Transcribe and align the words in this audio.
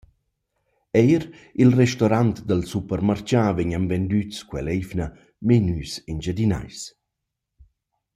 Eir 1.01 1.23
i’l 1.65 1.73
restorant 1.81 2.31
dal 2.49 2.63
supermarchà 2.71 3.41
vegnan 3.57 3.85
vendüts 3.91 4.37
quell’eivna 4.49 5.07
menüs 5.47 5.91
engiadinais. 6.11 6.79